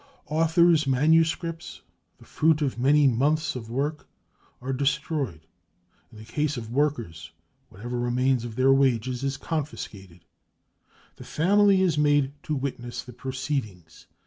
[0.29, 1.81] Authors' manuscripts,
[2.17, 4.07] the fruit of many months of work,
[4.59, 5.41] are destroyed.
[6.11, 7.29] In the case ^workers,
[7.69, 10.25] whatever remains of their wages is confiscated,
[11.19, 14.07] lhe family is made to witness the proceedings.